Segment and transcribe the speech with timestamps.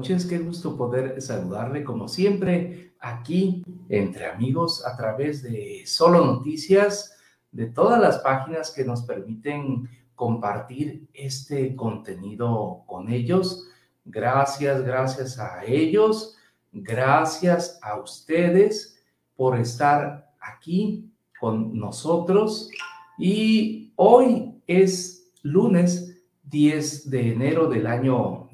[0.00, 7.18] noches, qué gusto poder saludarle como siempre aquí entre amigos a través de Solo Noticias,
[7.52, 13.68] de todas las páginas que nos permiten compartir este contenido con ellos.
[14.06, 16.34] Gracias, gracias a ellos,
[16.72, 19.04] gracias a ustedes
[19.36, 22.70] por estar aquí con nosotros.
[23.18, 28.48] Y hoy es lunes 10 de enero del año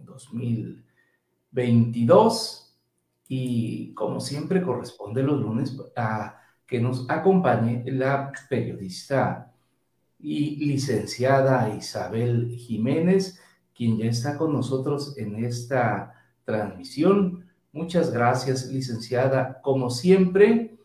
[1.57, 2.75] 2022
[3.29, 9.53] y como siempre corresponde los lunes a que nos acompañe la periodista
[10.21, 13.41] y licenciada Isabel Jiménez,
[13.75, 16.15] quien ya está con nosotros en esta
[16.45, 17.47] transmisión.
[17.73, 20.77] Muchas gracias, licenciada, como siempre.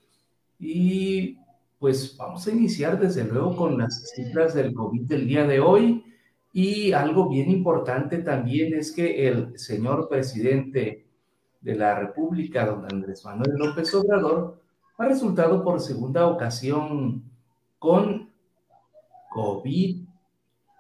[0.60, 1.38] Y
[1.80, 6.04] pues vamos a iniciar desde luego con las cifras del COVID del día de hoy.
[6.54, 11.06] Y algo bien importante también es que el señor presidente
[11.62, 14.62] de la República, don Andrés Manuel López Obrador,
[14.98, 17.24] ha resultado por segunda ocasión
[17.80, 18.30] con
[19.32, 20.04] COVID.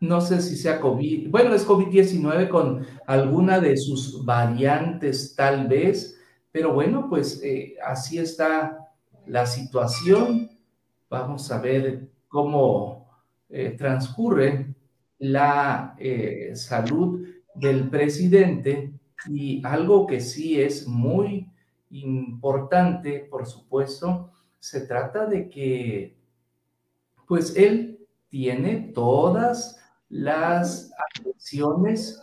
[0.01, 6.19] No sé si sea COVID, bueno, es COVID-19 con alguna de sus variantes tal vez,
[6.51, 8.89] pero bueno, pues eh, así está
[9.27, 10.49] la situación.
[11.09, 13.07] Vamos a ver cómo
[13.47, 14.70] eh, transcurre
[15.21, 18.91] la eh, salud del presidente.
[19.29, 21.47] Y algo que sí es muy
[21.91, 26.17] importante, por supuesto, se trata de que
[27.27, 27.99] pues él
[28.29, 29.79] tiene todas
[30.09, 32.21] las atenciones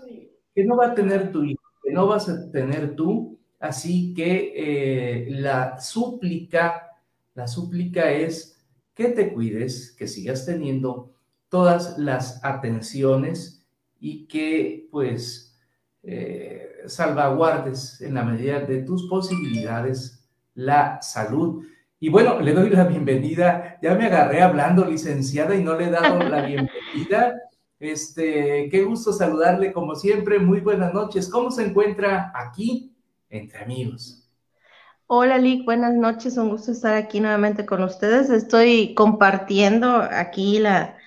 [0.54, 4.53] que no va a tener tu hijo, que no vas a tener tú, así que
[4.56, 6.98] eh, la súplica,
[7.34, 8.60] la súplica es
[8.92, 11.14] que te cuides, que sigas teniendo
[11.48, 13.66] todas las atenciones
[14.00, 15.59] y que pues
[16.03, 20.19] eh, salvaguardes en la medida de tus posibilidades
[20.54, 21.64] la salud.
[22.00, 23.78] Y bueno, le doy la bienvenida.
[23.82, 27.34] Ya me agarré hablando, licenciada, y no le he dado la bienvenida.
[27.81, 30.38] Este, qué gusto saludarle como siempre.
[30.38, 31.28] Muy buenas noches.
[31.28, 32.92] ¿Cómo se encuentra aquí
[33.31, 34.28] entre amigos?
[35.06, 35.64] Hola, Lick.
[35.64, 36.37] Buenas noches.
[36.37, 38.31] Un gusto estar aquí nuevamente con ustedes.
[38.31, 40.97] Estoy compartiendo aquí la,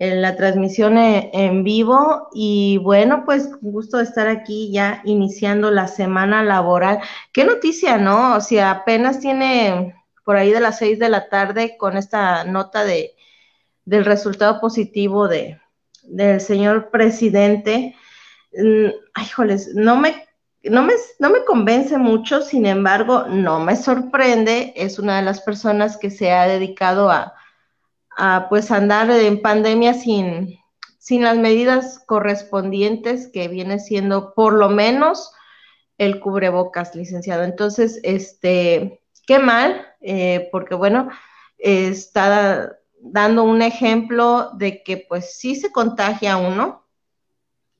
[0.00, 5.88] en la transmisión e, en vivo y bueno, pues gusto estar aquí ya iniciando la
[5.88, 7.00] semana laboral.
[7.32, 8.34] Qué noticia, ¿no?
[8.34, 9.94] O sea, apenas tiene
[10.24, 13.14] por ahí de las seis de la tarde con esta nota de
[13.84, 15.60] del resultado positivo de
[16.04, 17.94] del señor presidente.
[18.54, 19.26] Mm, ay,
[19.74, 20.14] no me
[20.62, 24.72] no me, no me convence mucho, sin embargo, no me sorprende.
[24.76, 27.34] Es una de las personas que se ha dedicado a,
[28.20, 30.58] a pues andar en pandemia sin,
[30.98, 35.32] sin las medidas correspondientes que viene siendo por lo menos
[35.96, 37.44] el cubrebocas, licenciado.
[37.44, 41.08] Entonces, este, qué mal, eh, porque bueno,
[41.56, 46.84] está dando un ejemplo de que pues sí se contagia uno.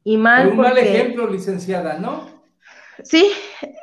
[0.04, 0.48] Y mal.
[0.48, 2.30] un mal ejemplo, licenciada, ¿no?
[3.02, 3.30] Sí,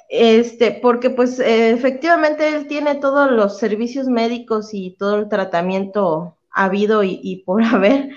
[0.10, 7.04] este, porque pues efectivamente él tiene todos los servicios médicos y todo el tratamiento habido
[7.04, 8.10] y, por haber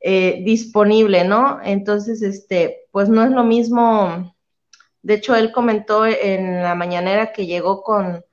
[0.00, 1.60] eh, disponible, ¿no?
[1.62, 4.34] Entonces, este, pues no es lo mismo.
[5.02, 8.24] De hecho, él comentó en la mañanera que llegó con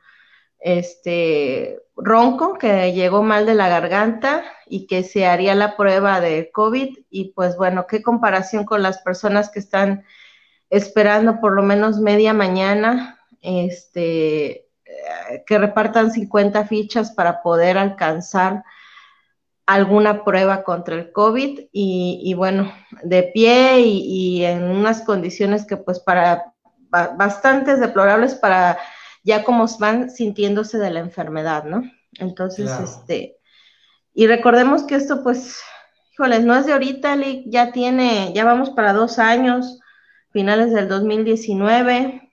[0.59, 6.51] este ronco, que llegó mal de la garganta y que se haría la prueba de
[6.51, 6.97] COVID.
[7.09, 10.05] Y pues bueno, qué comparación con las personas que están
[10.69, 18.63] esperando por lo menos media mañana, este, eh, que repartan 50 fichas para poder alcanzar
[19.65, 22.71] alguna prueba contra el COVID y, bueno,
[23.03, 26.53] de pie y, en unas condiciones que pues para
[26.89, 28.77] bastantes deplorables para
[29.23, 31.83] ya como van sintiéndose de la enfermedad, ¿no?
[32.19, 33.37] Entonces, este,
[34.13, 35.61] y recordemos que esto pues,
[36.13, 37.17] híjoles, no es de ahorita,
[37.47, 39.79] ya tiene, ya vamos para dos años,
[40.29, 42.31] finales del 2019,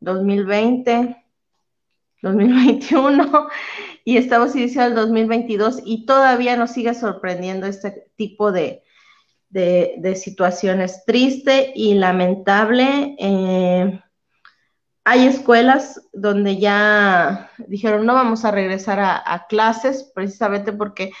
[0.00, 1.23] 2020,
[2.24, 3.48] 2021
[4.04, 8.82] y estamos iniciando el 2022 y todavía nos sigue sorprendiendo este tipo de,
[9.50, 11.04] de, situaciones.
[11.04, 13.16] Triste y lamentable.
[13.18, 14.00] Eh,
[15.04, 21.12] hay escuelas donde ya dijeron no vamos a regresar a, clases precisamente porque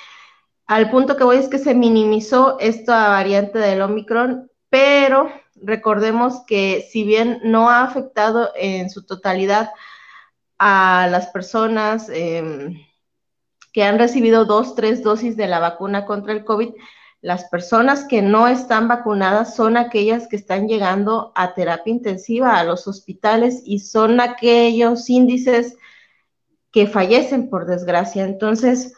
[0.66, 6.86] al punto que voy es que se minimizó esta variante del Omicron, pero recordemos que
[6.90, 9.70] si bien no ha afectado en su totalidad
[10.58, 12.78] a las personas em,
[13.72, 16.70] que han recibido dos, tres dosis de la vacuna contra el COVID,
[17.24, 22.64] las personas que no están vacunadas son aquellas que están llegando a terapia intensiva, a
[22.64, 25.78] los hospitales, y son aquellos índices
[26.70, 28.24] que fallecen, por desgracia.
[28.24, 28.92] Entonces,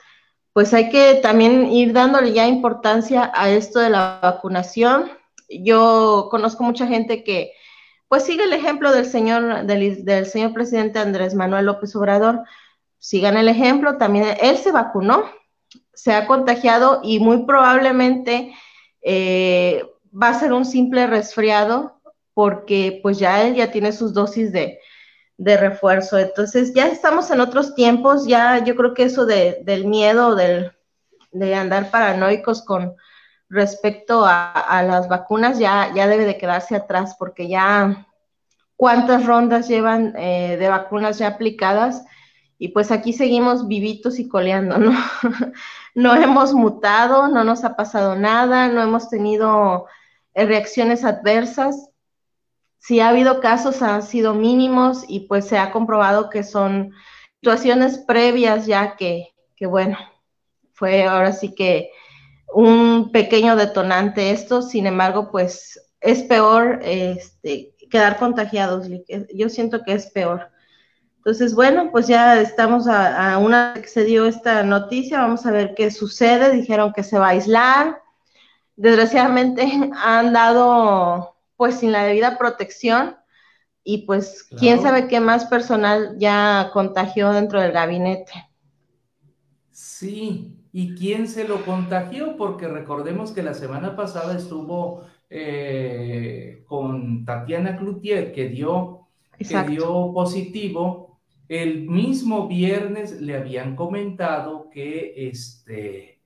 [0.52, 5.08] pues hay que también ir dándole ya importancia a esto de la vacunación.
[5.48, 7.52] Yo conozco mucha gente que,
[8.08, 12.42] pues sigue el ejemplo del señor, del, señor presidente Andrés Manuel López Obrador.
[12.98, 15.24] Sigan el ejemplo, también él se vacunó,
[15.92, 18.54] se ha contagiado y muy probablemente
[19.02, 22.00] eh, va a ser un simple resfriado
[22.34, 24.78] porque pues ya él ya tiene sus dosis de,
[25.38, 26.18] refuerzo.
[26.18, 30.72] Entonces ya estamos en otros tiempos, ya yo creo que eso del miedo, del,
[31.32, 32.96] de andar paranoicos con
[33.48, 38.06] respecto a, las vacunas ya, ya debe de quedarse atrás porque ya
[38.76, 42.04] cuántas rondas llevan eh, de vacunas ya aplicadas
[42.58, 44.92] y pues aquí seguimos vivitos y coleando, ¿no?
[45.94, 49.86] no hemos mutado, no nos ha pasado nada, no hemos tenido
[50.34, 51.90] eh, reacciones adversas.
[52.78, 56.92] Si ha habido casos, han sido mínimos y pues se ha comprobado que son
[57.40, 59.98] situaciones previas ya que, que bueno,
[60.72, 61.90] fue ahora sí que
[62.52, 68.86] un pequeño detonante esto, sin embargo, pues es peor este, quedar contagiados.
[69.34, 70.50] Yo siento que es peor.
[71.18, 75.74] Entonces, bueno, pues ya estamos a, una que se dio esta noticia, vamos a ver
[75.74, 76.52] qué sucede.
[76.52, 78.00] Dijeron que se va a aislar.
[78.76, 79.66] Desgraciadamente
[79.96, 83.16] han dado pues sin la debida protección
[83.82, 88.32] y pues quién sabe qué más personal ya contagió dentro del gabinete.
[89.70, 92.36] Sí, ¿y quién se lo contagió?
[92.36, 99.06] Porque recordemos que la semana pasada estuvo eh, con Tatiana Cloutier, que dio,
[99.38, 101.18] que dio positivo.
[101.48, 106.20] El mismo viernes le habían comentado que este,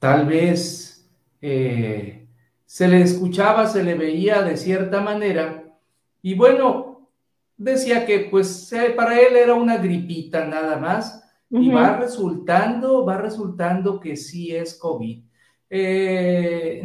[0.00, 1.08] tal vez
[1.40, 2.26] eh,
[2.66, 5.72] se le escuchaba, se le veía de cierta manera.
[6.20, 7.10] Y bueno,
[7.56, 14.00] decía que pues para él era una gripita nada más y va resultando, va resultando
[14.00, 15.22] que sí es COVID.
[15.70, 16.82] Eh,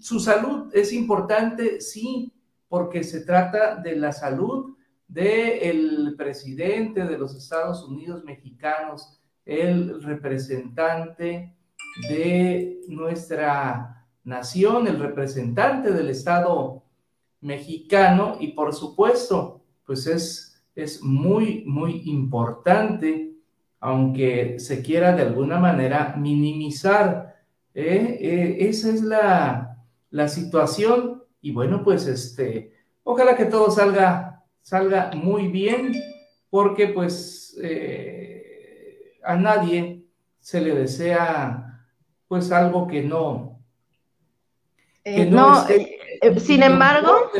[0.00, 2.32] su salud es importante, sí,
[2.68, 4.74] porque se trata de la salud
[5.06, 11.56] del presidente de los Estados Unidos mexicanos, el representante
[12.08, 16.82] de nuestra nación, el representante del Estado
[17.40, 23.37] mexicano y por supuesto, pues es, es muy, muy importante,
[23.80, 27.36] aunque se quiera de alguna manera minimizar.
[27.74, 28.18] ¿eh?
[28.20, 29.78] Eh, esa es la,
[30.10, 32.72] la situación y bueno, pues este,
[33.04, 34.28] ojalá que todo salga
[34.68, 35.94] salga muy bien,
[36.50, 40.04] porque pues eh, a nadie
[40.40, 41.86] se le desea
[42.28, 43.62] pues algo que no.
[45.30, 45.64] No,
[46.36, 47.30] sin embargo,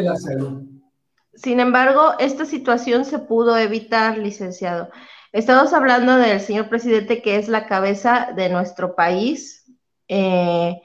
[1.35, 4.88] sin embargo, esta situación se pudo evitar, licenciado.
[5.32, 9.66] Estamos hablando del señor presidente que es la cabeza de nuestro país,
[10.08, 10.80] que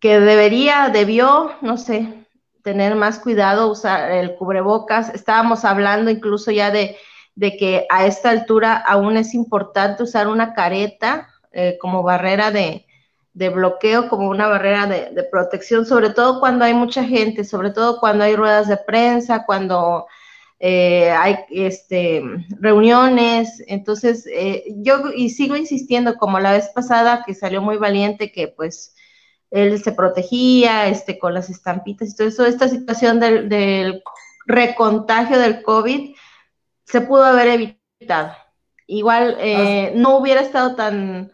[0.00, 2.26] debería, debió, no sé,
[2.62, 5.10] tener más cuidado, usar el cubrebocas.
[5.14, 6.96] Estábamos hablando incluso ya de,
[7.38, 12.84] que a esta altura aún es importante usar una careta eh, como barrera de,
[13.34, 18.24] bloqueo, como una barrera de, protección, sobre todo cuando hay mucha gente, sobre todo cuando
[18.24, 20.06] hay ruedas de prensa, cuando
[20.58, 22.22] eh, hay este,
[22.60, 23.62] reuniones.
[23.66, 28.48] Entonces, eh, yo y sigo insistiendo, como la vez pasada que salió muy valiente, que
[28.48, 28.94] pues
[29.50, 32.46] él se protegía este, con las estampitas y todo eso.
[32.46, 34.02] Esta situación del,
[34.48, 36.14] recontagio del COVID
[36.84, 38.32] se pudo haber evitado.
[38.86, 41.32] Igual eh, no hubiera estado tan,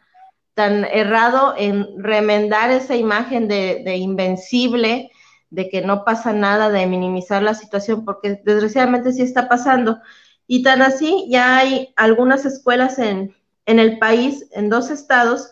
[0.54, 5.10] tan errado en remendar esa imagen de, de, invencible,
[5.52, 9.98] de que no pasa nada, de minimizar la situación, porque desgraciadamente sí está pasando.
[10.46, 15.50] Y tan así, ya hay algunas escuelas en, en el país, en dos estados,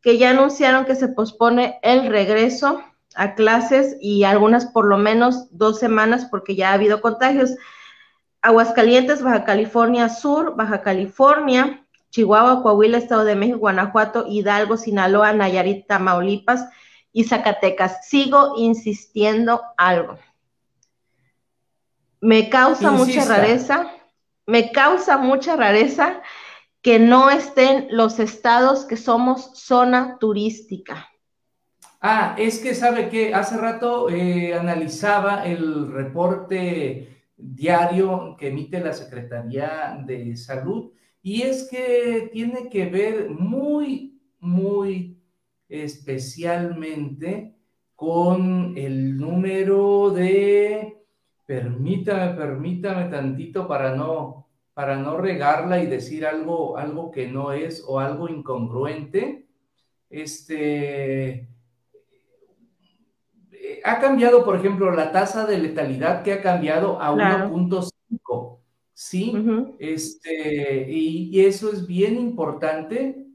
[0.00, 2.82] que ya anunciaron que se pospone el regreso
[3.14, 7.54] a clases y algunas por lo menos dos semanas porque ya ha habido contagios.
[8.40, 15.86] Aguascalientes, Baja California Sur, Baja California, Chihuahua, Coahuila, Estado de México, Guanajuato, Hidalgo, Sinaloa, Nayarit,
[15.86, 16.66] Tamaulipas
[17.12, 18.08] y Zacatecas.
[18.08, 20.18] Sigo insistiendo algo.
[22.20, 23.90] Me causa mucha rareza,
[24.46, 26.22] me causa mucha rareza
[26.80, 31.08] que no estén los estados que somos zona turística.
[32.00, 38.92] Ah, es que sabe que hace rato eh, analizaba el reporte diario que emite la
[38.92, 40.92] Secretaría de Salud
[41.22, 45.21] y es que tiene que ver muy, muy
[45.72, 47.54] especialmente
[47.96, 50.98] con el número de,
[51.46, 57.82] permítame, permítame tantito para no, para no regarla y decir algo, algo que no es
[57.86, 59.46] o algo incongruente.
[60.10, 61.48] Este,
[63.82, 68.58] ha cambiado, por ejemplo, la tasa de letalidad que ha cambiado a 1.5,
[68.92, 69.32] ¿sí?
[69.78, 73.31] este, y, eso es bien importante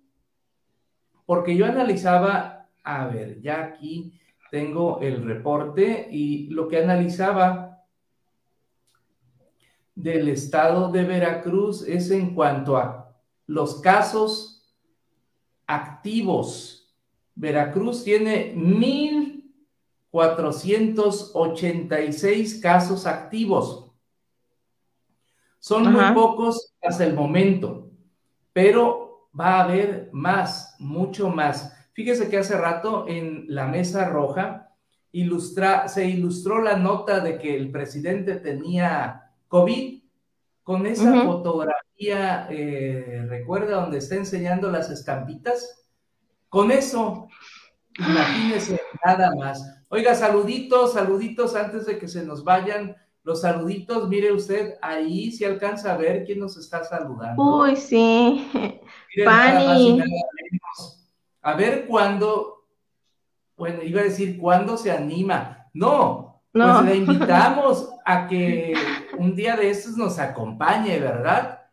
[1.27, 4.19] porque yo analizaba, a ver, ya aquí
[4.49, 7.83] tengo el reporte y lo que analizaba
[9.93, 13.13] del estado de Veracruz es en cuanto a
[13.45, 14.73] los casos
[15.67, 16.95] activos.
[17.35, 19.53] Veracruz tiene mil
[20.11, 23.91] 486 casos activos.
[25.59, 27.91] Son muy pocos hasta el momento,
[28.53, 29.06] pero
[29.39, 31.73] va a haber más, mucho más.
[31.93, 34.69] Fíjese que hace rato en la mesa roja
[35.11, 40.03] ilustra, se ilustró la nota de que el presidente tenía COVID
[40.63, 45.85] con esa fotografía, eh, recuerda donde está enseñando las estampitas,
[46.49, 47.29] con eso,
[47.97, 49.85] imagínese nada más.
[49.89, 52.95] Oiga, saluditos, saluditos antes de que se nos vayan.
[53.27, 57.43] Los saluditos, mire usted, ahí si alcanza a ver quién nos está saludando.
[57.43, 58.49] Uy, sí.
[59.25, 60.01] Fanny.
[61.41, 62.63] A ver cuándo,
[63.57, 65.67] bueno, iba a decir cuándo se anima.
[65.73, 66.73] No, no.
[66.75, 68.73] pues le invitamos a que
[69.17, 71.65] un día de estos nos acompañe, ¿verdad?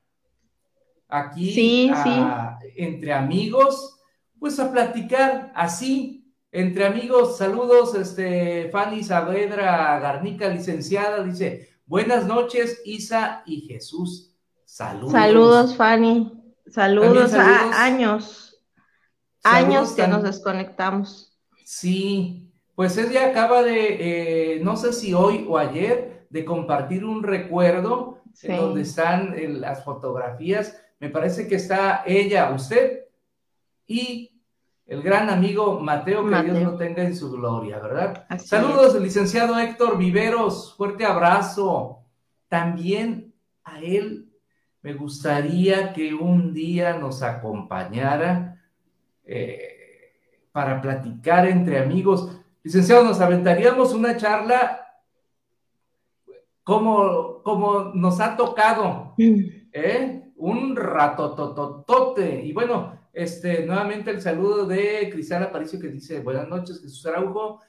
[1.06, 2.24] Aquí, sí, sí.
[2.74, 4.00] entre amigos,
[4.40, 6.23] pues a platicar así,
[6.54, 14.32] entre amigos, saludos, este, Fanny Saavedra Garnica, licenciada, dice, buenas noches, Isa y Jesús.
[14.64, 15.10] Saludos.
[15.10, 16.32] Saludos, Fanny.
[16.68, 18.62] Saludos, a años.
[19.42, 21.36] años que nos desconectamos.
[21.64, 27.24] Sí, pues ella acaba de, eh, no sé si hoy o ayer, de compartir un
[27.24, 30.80] recuerdo donde están eh, las fotografías.
[31.00, 33.06] Me parece que está ella, usted
[33.88, 34.33] y
[34.86, 38.26] el gran amigo Mateo, que Dios lo tenga en su gloria, ¿verdad?
[38.38, 42.00] Saludos, licenciado Héctor Viveros, fuerte abrazo.
[42.48, 43.32] También
[43.64, 44.28] a él
[44.82, 48.62] me gustaría que un día nos acompañara
[49.24, 50.12] eh,
[50.52, 52.38] para platicar entre amigos.
[52.62, 54.86] Licenciado, nos aventaríamos una charla
[56.62, 59.40] como, como nos ha tocado, mm.
[59.72, 60.32] ¿eh?
[60.36, 62.44] Un ratototote.
[62.44, 67.60] Y bueno, este, nuevamente el saludo de Cristal Aparicio que dice, buenas noches, Jesús Araujo.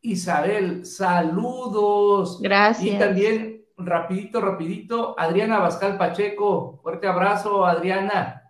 [0.00, 2.40] Isabel, saludos.
[2.40, 2.94] Gracias.
[2.94, 8.42] Y también, rapidito, rapidito, Adriana Bascal Pacheco, fuerte abrazo, Adriana.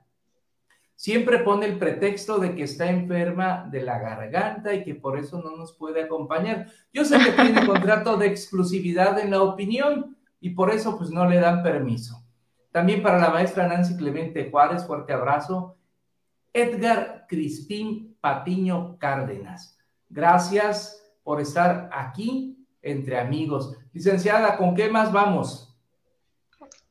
[0.96, 5.42] Siempre pone el pretexto de que está enferma de la garganta y que por eso
[5.42, 6.66] no nos puede acompañar.
[6.92, 11.28] Yo sé que tiene contrato de exclusividad en la opinión y por eso pues no
[11.28, 12.22] le dan permiso.
[12.70, 15.76] También para la maestra Nancy Clemente Juárez, fuerte abrazo.
[16.56, 19.78] Edgar Crispín Patiño Cárdenas.
[20.08, 23.76] Gracias por estar aquí entre amigos.
[23.92, 25.76] Licenciada, ¿con qué más vamos?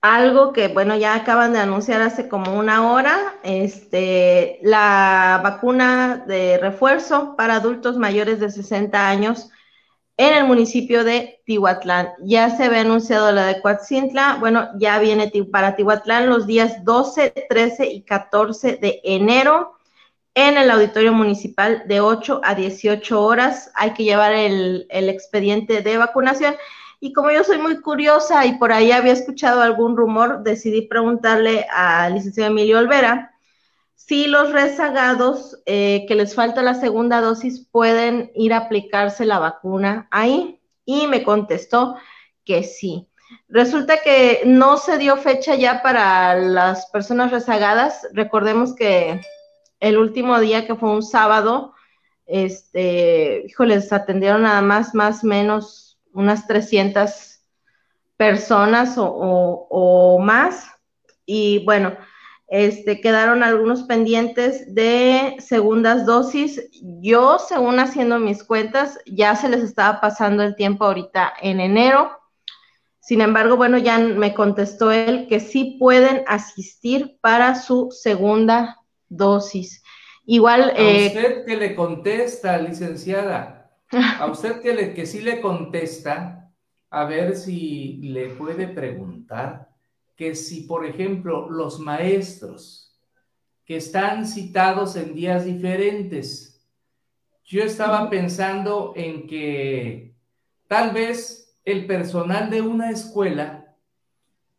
[0.02, 6.60] Algo que, bueno, ya acaban de anunciar hace como una hora, este, la vacuna de
[6.60, 9.50] refuerzo para adultos mayores de 60 años
[10.18, 12.10] en el municipio de Tihuatlán.
[12.20, 17.34] Ya se había anunciado la de Coatzintla, bueno, ya viene para Tihuatlán los días 12,
[17.50, 19.78] 13 y 14 de enero
[20.34, 23.72] en el auditorio municipal de 8 a 18 horas.
[23.76, 26.56] Hay que llevar el, el expediente de vacunación.
[27.00, 31.66] Y como yo soy muy curiosa y por ahí había escuchado algún rumor, decidí preguntarle
[31.72, 33.35] al licenciado Emilio Olvera
[34.08, 39.40] si los rezagados eh, que les falta la segunda dosis pueden ir a aplicarse la
[39.40, 40.62] vacuna ahí.
[40.86, 41.96] Y me contestó
[42.44, 43.08] que sí.
[43.50, 48.08] Resulta que no se dio fecha ya para las personas rezagadas.
[48.14, 49.22] Recordemos que
[49.80, 51.74] el último día que fue un sábado,
[52.28, 57.40] este, híjoles, atendieron nada más, más menos unas 300
[58.18, 60.68] personas o más.
[61.26, 61.98] Y bueno,
[62.48, 66.70] este, quedaron algunos pendientes de segundas dosis.
[67.02, 72.12] Yo, según haciendo mis cuentas, ya se les estaba pasando el tiempo ahorita en enero.
[73.00, 78.78] Sin embargo, bueno, ya me contestó él que sí pueden asistir para su segunda
[79.10, 79.84] dosis.
[80.26, 80.72] Igual.
[80.72, 83.72] A eh, usted que le contesta, licenciada,
[84.20, 86.52] a usted que, le, que sí le contesta,
[86.90, 89.75] a ver si le puede preguntar
[90.16, 92.96] que si, por ejemplo, los maestros
[93.66, 96.56] que están citados en días diferentes
[97.46, 100.16] yo estaba pensando en que
[100.68, 103.76] tal vez el personal de una escuela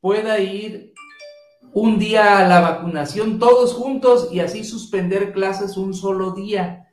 [0.01, 0.95] pueda ir
[1.73, 6.89] un día a la vacunación todos juntos y así suspender clases un solo día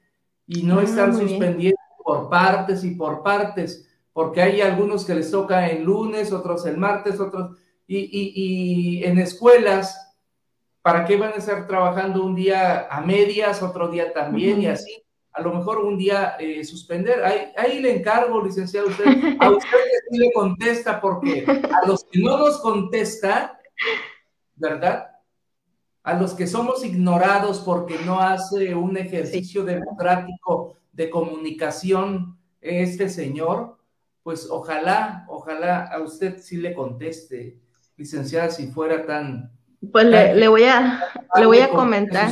[0.48, 5.32] y no ah, estar suspendiendo por partes y por partes, porque hay algunos que les
[5.32, 10.15] toca en lunes, otros el martes, otros, y, en escuelas,
[10.81, 15.03] ¿para qué van a estar trabajando un día a medias, otro día también y así?
[15.31, 17.23] A lo mejor un día eh, suspender.
[17.57, 19.05] Ahí, le encargo, licenciado, usted,
[19.39, 19.77] a usted
[20.09, 23.59] sí le contesta, porque a los que no nos contesta,
[24.55, 25.09] ¿verdad?
[26.03, 33.77] A los que somos ignorados porque no hace un ejercicio democrático de comunicación este señor,
[34.23, 37.59] pues ojalá, ojalá a usted sí le conteste,
[37.97, 39.51] licenciada, si fuera tan...
[39.91, 41.03] Pues le, voy a,
[41.35, 42.29] le voy a comentar.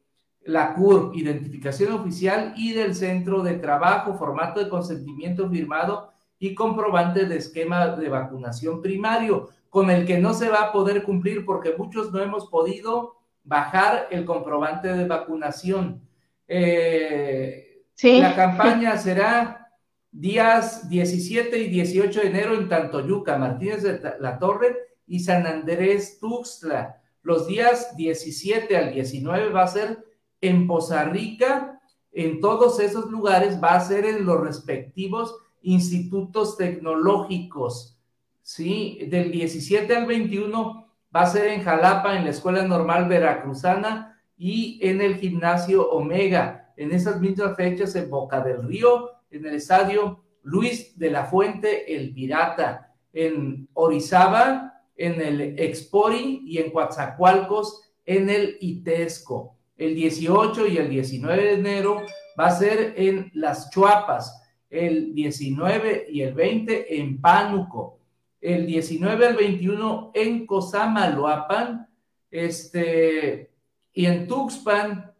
[0.44, 7.25] la CUR, identificación oficial y del centro de trabajo, formato de consentimiento firmado y comprobante
[7.25, 11.75] de esquema de vacunación primario, con el que no se va a poder cumplir porque
[11.77, 13.15] muchos no hemos podido
[13.47, 16.03] bajar el comprobante de vacunación.
[16.47, 19.71] Eh, la campaña será
[20.11, 26.19] días 17 y 18 de enero en Tantoyuca, Martínez de la Torre y San Andrés
[26.21, 27.01] Tuxtla.
[27.23, 30.05] Los días 17 al 19 va a ser
[30.41, 31.81] en Poza Rica,
[32.13, 37.99] en todos esos lugares va a ser en los respectivos institutos tecnológicos,
[38.43, 39.07] ¿sí?
[39.09, 44.79] Del 17 al 21 va a ser en Jalapa, en la Escuela Normal Veracruzana y
[44.83, 46.73] en el Gimnasio Omega.
[46.77, 51.95] En esas mismas fechas en Boca del Río, en el Estadio Luis de la Fuente,
[51.95, 59.57] el Pirata, en Orizaba, en el Expori y en Coatzacoalcos, en el Itesco.
[59.77, 62.03] El 18 y el 19 de enero
[62.38, 67.99] va a ser en Las Chuapas, el 19 y el 20 en Pánuco,
[68.40, 71.88] el 19 al 21 en Cosamaloapan,
[72.31, 73.51] este,
[73.92, 75.12] y en Tuxpan,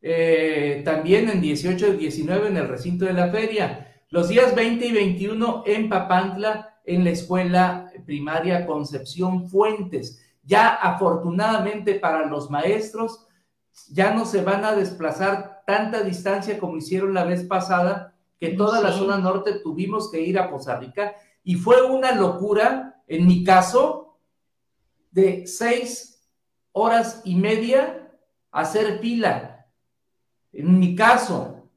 [0.00, 4.02] eh, también en 18 y 19 en el recinto de la feria.
[4.08, 10.20] Los días 20 y 21 en Papantla, en la escuela primaria Concepción Fuentes.
[10.42, 13.26] Ya afortunadamente para los maestros,
[13.90, 18.80] ya no se van a desplazar tanta distancia como hicieron la vez pasada, que toda
[18.80, 23.44] la zona norte tuvimos que ir a Poza Rica y fue una locura, en mi
[23.44, 24.18] caso,
[25.10, 26.28] de seis
[26.72, 28.10] horas y media
[28.50, 29.66] hacer fila.
[30.52, 31.68] En mi caso,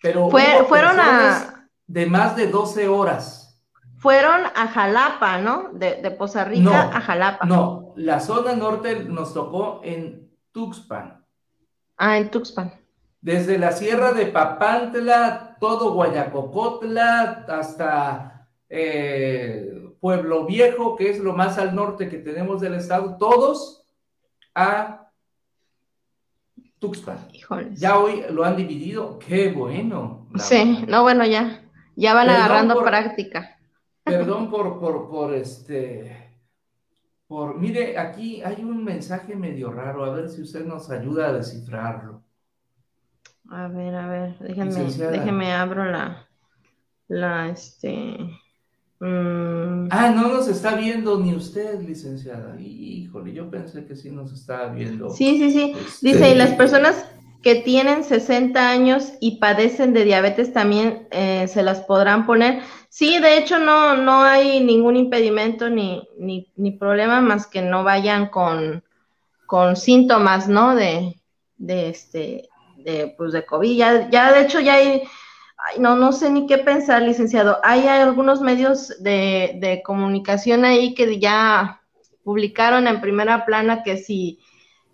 [0.00, 3.44] pero fueron a de más de 12 horas
[4.04, 5.70] fueron a Jalapa, ¿no?
[5.72, 7.46] De, de Poza Rica a Jalapa.
[7.46, 11.24] No, la zona norte nos tocó en Tuxpan.
[11.96, 12.74] Ah, en Tuxpan.
[13.22, 18.33] Desde la sierra de Papantla, todo Guayacocotla, hasta
[18.76, 23.86] eh, Pueblo Viejo, que es lo más al norte que tenemos del estado, todos
[24.52, 25.08] a
[26.80, 27.28] Tuxpan.
[27.74, 30.28] Ya hoy lo han dividido, qué bueno.
[30.36, 31.62] Sí, no, bueno, ya,
[31.94, 33.56] ya van agarrando práctica.
[34.02, 36.34] Perdón por, por, por este,
[37.28, 41.32] por, mire, aquí hay un mensaje medio raro, a ver si usted nos ayuda a
[41.32, 42.22] descifrarlo.
[43.50, 46.26] A ver, a ver, déjeme, déjeme abro la,
[47.06, 48.18] la, este...
[49.04, 49.88] Mm.
[49.90, 52.58] Ah, no nos está viendo ni usted, licenciada.
[52.58, 55.10] Híjole, yo pensé que sí nos estaba viendo.
[55.10, 55.76] Sí, sí, sí.
[56.00, 57.06] Dice, y las este, personas
[57.42, 62.62] que tienen 60 años y padecen de diabetes también eh, se las podrán poner.
[62.88, 68.30] Sí, de hecho no, no hay ningún impedimento ni, ni, problema más que no vayan
[68.30, 68.82] con,
[69.44, 70.74] con síntomas, ¿no?
[70.74, 71.20] De,
[71.58, 73.76] de este, de, pues de COVID.
[73.76, 75.02] Ya, ya de hecho ya hay,
[75.78, 77.58] no, no sé ni qué pensar, licenciado.
[77.62, 81.82] Hay algunos medios de, de comunicación ahí que ya
[82.22, 84.40] publicaron en primera plana que si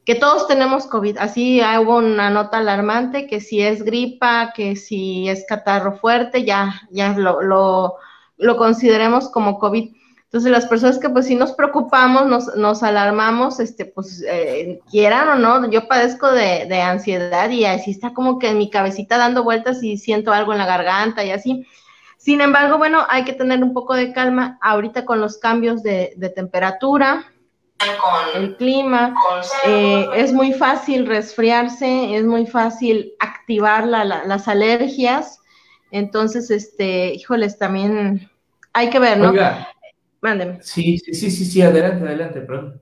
[0.05, 1.19] que todos tenemos COVID.
[1.19, 6.81] Así hubo una nota alarmante que si es gripa, que si es catarro fuerte, ya,
[6.91, 7.95] ya lo, lo,
[8.37, 9.95] lo consideremos como COVID.
[10.31, 15.29] Entonces las personas que pues sí nos preocupamos, nos, nos alarmamos, este, pues eh, quieran
[15.29, 19.19] o no, yo padezco de, de, ansiedad y así está como que en mi cabecita
[19.19, 21.67] dando vueltas y siento algo en la garganta y así.
[22.17, 26.13] Sin embargo, bueno, hay que tener un poco de calma ahorita con los cambios de,
[26.17, 27.25] de temperatura,
[27.81, 29.15] con el clima.
[29.67, 35.41] Eh, es muy fácil resfriarse, es muy fácil activar las alergias.
[35.91, 38.31] Entonces, este, híjoles, también
[38.73, 39.33] hay que ver, ¿no?
[40.21, 40.63] Mándeme.
[40.63, 42.81] Sí, sí, sí, sí, sí, adelante, adelante, perdón.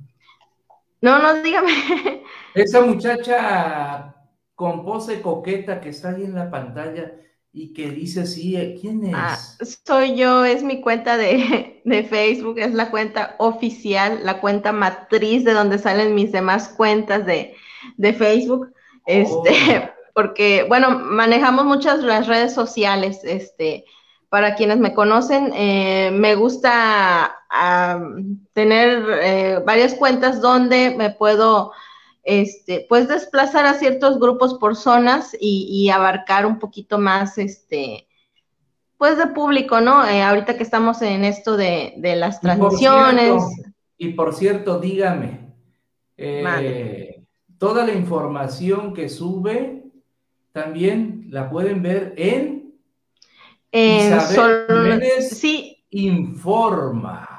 [1.00, 1.72] No, no, dígame.
[2.54, 4.14] Esa muchacha
[4.54, 7.12] con pose coqueta que está ahí en la pantalla,
[7.52, 9.80] y que dice así, ¿quién ah, es?
[9.84, 15.52] soy yo, es mi cuenta de, Facebook, es la cuenta oficial, la cuenta matriz de
[15.52, 17.54] donde salen mis demás cuentas de,
[18.14, 18.72] Facebook.
[19.06, 19.90] Este, oh.
[20.14, 23.84] porque, bueno, manejamos muchas las redes sociales, este,
[24.28, 27.34] para quienes me conocen, eh, me gusta
[28.52, 31.72] tener eh, varias cuentas donde me puedo
[32.28, 38.06] este, pues desplazar a ciertos grupos por zonas y, abarcar un poquito más, este,
[38.98, 40.06] pues de público, ¿no?
[40.06, 43.42] Eh, ahorita que estamos en esto de, las transmisiones.
[43.96, 45.54] Y por cierto, dígame,
[46.18, 47.24] eh,
[47.56, 49.84] toda la información que sube
[50.52, 52.57] también la pueden ver en,
[53.72, 55.84] en Isabel sí.
[55.90, 57.38] Informa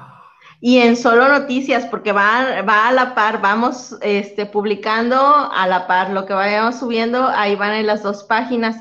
[0.62, 5.88] y en solo noticias, porque va, va a la par, vamos este, publicando a la
[5.88, 8.78] par, lo que vayamos subiendo, ahí van en las dos páginas.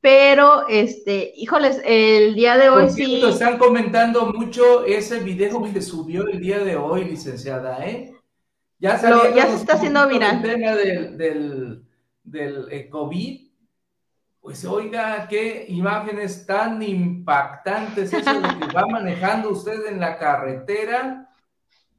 [0.00, 3.22] Pero, este, híjoles, el día de hoy sí.
[3.24, 8.12] Están comentando mucho ese video que subió el día de hoy, licenciada, ¿eh?
[8.78, 9.00] Ya,
[9.32, 10.36] ya se está haciendo viral.
[10.36, 11.82] El tema del, del,
[12.24, 13.51] del eh, COVID
[14.42, 21.30] pues oiga, qué imágenes tan impactantes eso de que va manejando usted en la carretera,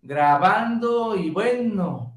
[0.01, 2.13] grabando y bueno,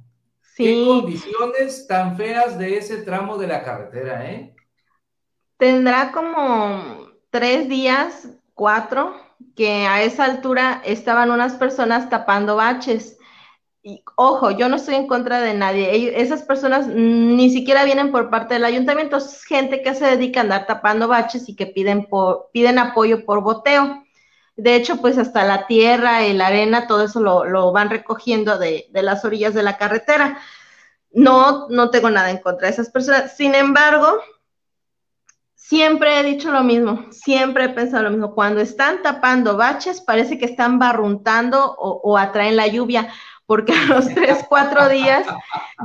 [0.57, 4.57] qué condiciones tan feas de ese tramo de la carretera, ¿eh?
[5.59, 9.15] Tendrá como tres días, cuatro,
[9.55, 13.16] que a esa altura estaban unas personas tapando baches
[13.87, 16.21] y ojo, yo no estoy en contra de nadie.
[16.21, 20.43] esas personas ni siquiera vienen por parte del ayuntamiento, es gente que se dedica a
[20.43, 22.09] andar tapando baches y que piden,
[22.53, 24.03] piden apoyo por boteo.
[24.57, 28.89] De hecho, pues hasta la tierra y la arena, todo eso lo, van recogiendo de,
[28.93, 30.37] las orillas de la carretera.
[31.13, 33.37] No, no tengo nada en contra de esas personas.
[33.37, 34.19] Sin embargo,
[35.55, 38.35] siempre he dicho lo mismo, siempre he pensado lo mismo.
[38.35, 43.13] Cuando están tapando baches, parece que están barruntando o atraen la lluvia
[43.47, 45.27] porque a los tres, cuatro días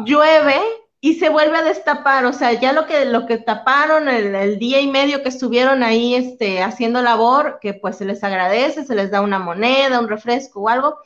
[0.06, 0.60] llueve
[1.04, 4.82] y se vuelve a destapar, o sea, ya lo que, lo que taparon el, día
[4.82, 9.10] y medio que estuvieron ahí este, haciendo labor, que pues se les agradece, se les
[9.10, 11.00] da una moneda, un refresco o algo,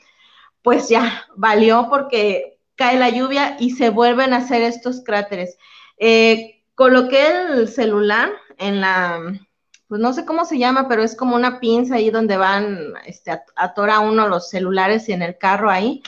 [0.61, 5.57] pues ya valió porque cae la lluvia y se vuelven a hacer estos cráteres.
[5.97, 9.21] Eh, coloqué el celular en la,
[9.87, 13.31] pues no sé cómo se llama, pero es como una pinza ahí donde van, este,
[13.55, 16.03] atora uno los celulares y en el carro ahí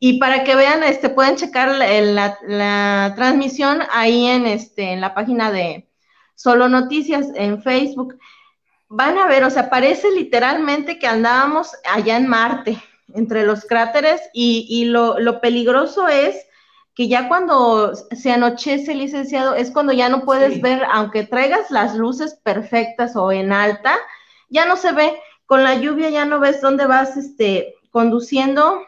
[0.00, 5.50] y para que vean, este, pueden checar la, transmisión ahí en, este, en la página
[5.50, 5.88] de
[6.36, 8.16] Solo Noticias en Facebook.
[8.88, 12.80] Van a ver, o sea, parece literalmente que andábamos allá en Marte,
[13.14, 16.36] entre los cráteres, y, lo, lo, peligroso es
[16.94, 21.96] que ya cuando se anochece, licenciado, es cuando ya no puedes ver, aunque traigas las
[21.96, 23.96] luces perfectas o en alta,
[24.48, 25.18] ya no se ve.
[25.46, 28.82] Con la lluvia ya no ves dónde vas este, conduciendo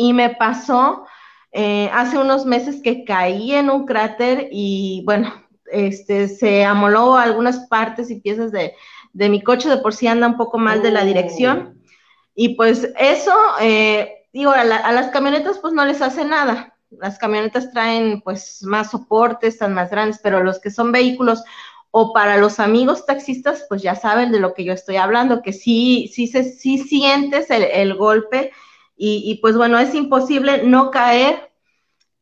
[0.00, 1.04] y me pasó
[1.52, 5.30] eh, hace unos meses que caí en un cráter y bueno,
[5.70, 8.72] este, se amoló algunas partes y piezas de,
[9.12, 11.74] mi coche, de por sí anda un poco mal de la dirección.
[11.76, 11.90] Oh.
[12.34, 16.74] Y pues eso, eh, digo, a, las camionetas pues no les hace nada.
[16.88, 21.44] Las camionetas traen pues más soportes, están más grandes, pero los que son vehículos
[21.90, 25.52] o para los amigos taxistas pues ya saben de lo que yo estoy hablando, que
[25.52, 28.52] sí, sí, se, sí sientes el, el golpe
[29.02, 31.50] y, pues bueno, es imposible no caer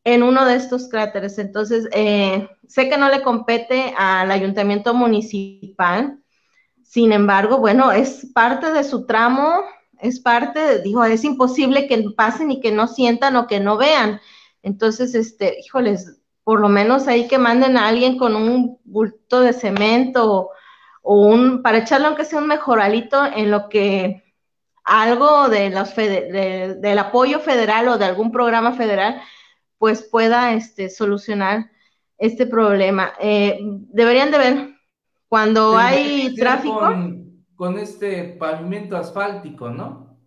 [0.05, 1.37] en uno de estos cráteres.
[1.37, 6.19] Entonces, eh, sé que no le compete al ayuntamiento municipal,
[6.83, 9.61] sin embargo, bueno, es parte de su tramo,
[9.99, 14.21] es parte, dijo, es imposible que pasen y que no sientan o que no vean.
[14.63, 19.51] Entonces, este, híjoles, por lo menos ahí que manden a alguien con un bulto de
[19.51, 20.49] cemento
[21.01, 24.28] o, un, para echarle aunque sea un mejoralito en lo que
[24.89, 29.21] algo de los del apoyo federal o de algún programa federal,
[29.77, 31.69] pues pueda este, solucionar
[32.17, 33.13] este problema.
[33.19, 34.69] Eh, deberían de ver
[35.27, 36.79] cuando hay tráfico.
[37.55, 40.17] Con, este pavimento asfáltico, ¿no?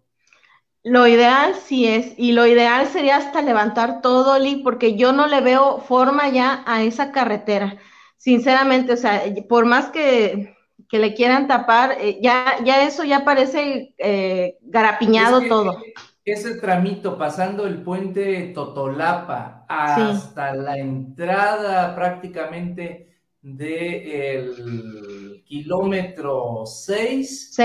[0.84, 5.26] Lo ideal sí es, y lo ideal sería hasta levantar todo, Lee, porque yo no
[5.26, 7.78] le veo forma ya a esa carretera.
[8.18, 10.51] Sinceramente, o sea, por más que,
[10.98, 15.78] le quieran tapar, eh, ya, ya eso ya parece eh, garapiñado todo.
[16.24, 27.58] Ese tramito pasando el puente Totolapa hasta la entrada prácticamente del kilómetro 6,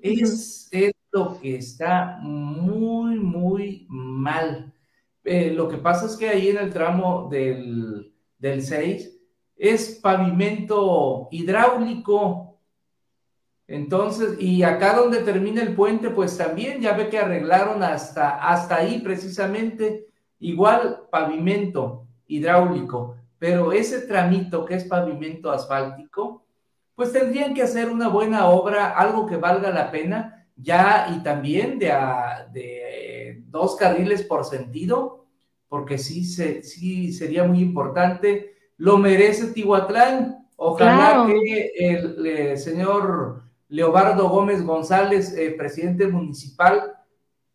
[0.00, 0.70] Es,
[1.10, 4.72] lo que está muy, muy mal.
[5.24, 9.18] Eh, lo que pasa es que ahí en el tramo del, del 6
[9.56, 12.51] es pavimento hidráulico.
[13.72, 18.76] Entonces, y acá donde termina el puente, pues también ya ve que arreglaron hasta, hasta
[18.76, 20.06] ahí precisamente,
[20.38, 26.44] igual pavimento hidráulico pero ese tramito que es pavimento asfáltico,
[26.94, 31.76] pues tendrían que hacer una buena obra, algo que valga la pena, ya y también
[31.76, 31.92] de,
[32.52, 35.26] de dos carriles por sentido,
[35.68, 38.54] porque sí, se, sí sería muy importante.
[38.76, 40.46] Lo merece Tihuatlán.
[40.54, 46.92] Ojalá que el, eh, señor Leobardo Gómez González, eh, presidente municipal,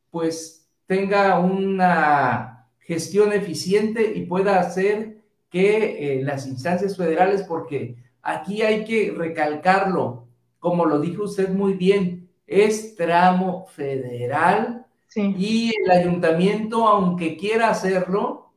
[0.09, 8.63] pues tenga una gestión eficiente y pueda hacer que eh, las instancias federales, porque aquí
[8.63, 10.25] hay que recalcarlo,
[10.57, 18.53] como lo dijo usted muy bien, es tramo federal y el ayuntamiento, aunque quiera hacerlo,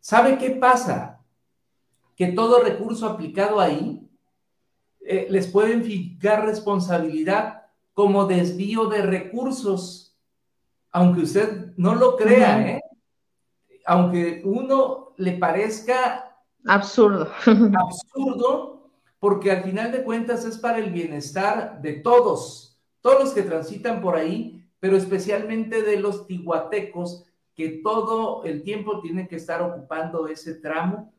[0.00, 1.20] ¿sabe qué pasa?
[2.16, 4.05] Que todo recurso aplicado ahí
[5.06, 7.62] eh, les pueden fijar responsabilidad
[7.94, 10.16] como desvío de recursos,
[10.90, 12.82] aunque usted no lo crea, ¿eh?
[13.86, 16.26] aunque uno le parezca
[16.66, 17.28] Absurdo.
[17.78, 18.90] Absurdo,
[19.20, 24.00] porque al final de cuentas es para el bienestar de todos, todos los que transitan
[24.02, 30.26] por ahí, pero especialmente de los tihuatecos que todo el tiempo tienen que estar ocupando
[30.26, 31.12] ese tramo.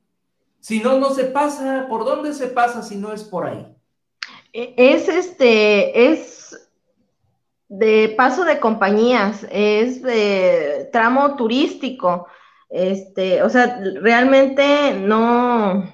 [0.59, 1.87] Si no, no se pasa.
[1.89, 3.76] ¿Por dónde se pasa si no es por ahí?
[4.59, 6.67] Es este, es
[7.69, 12.27] de paso de compañías, es de tramo turístico.
[12.67, 15.93] Este, o sea, realmente no,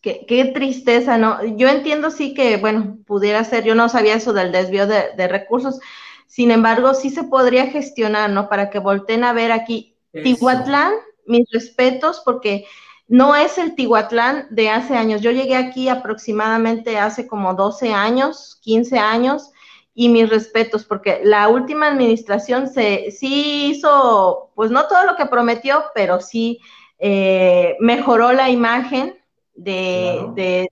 [0.00, 1.44] qué, tristeza, ¿no?
[1.56, 5.78] Yo entiendo sí que, bueno, pudiera ser, yo no sabía eso del desvío de, recursos,
[6.26, 8.48] sin embargo, sí se podría gestionar, ¿no?
[8.48, 9.98] Para que volteen a ver aquí.
[10.12, 10.94] Tihuatlán,
[11.26, 12.64] mis respetos, porque
[13.08, 15.20] no es el Tihuatlán de hace años.
[15.20, 19.52] Yo llegué aquí aproximadamente hace como 12 años, 15 años,
[19.94, 25.24] y mis respetos, porque la última administración se, sí hizo, pues no todo lo que
[25.24, 26.60] prometió, pero sí
[26.98, 29.16] eh, mejoró la imagen
[29.54, 30.70] de, de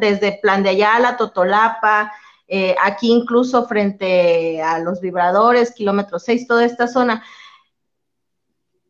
[0.00, 2.12] desde Plan de Ayala, Totolapa,
[2.48, 7.22] eh, aquí incluso frente a los vibradores, kilómetro 6, toda esta zona.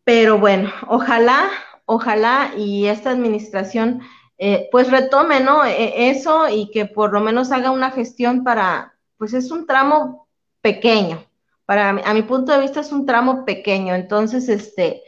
[0.04, 1.48] Pero bueno, ojalá,
[1.86, 4.02] ojalá y esta administración
[4.38, 5.64] eh, pues retome, ¿no?
[5.64, 10.28] E, eso y que por lo menos haga una gestión para, pues es un tramo
[10.60, 11.24] pequeño.
[11.64, 15.02] Para a mi punto de vista es un tramo pequeño, entonces, este,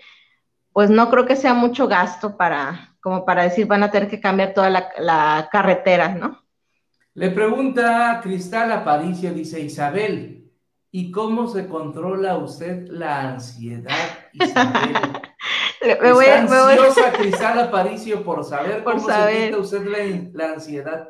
[0.72, 4.20] pues no creo que sea mucho gasto para, como para decir, van a tener que
[4.20, 6.42] cambiar toda la, carretera, ¿no?
[7.14, 10.50] Le pregunta Cristal Aparicio, dice Isabel,
[10.90, 15.22] ¿y cómo se controla usted la ansiedad, Isabel?
[15.80, 21.08] me voy, ansiosa Cristal Aparicio por saber cómo se quita usted la ansiedad.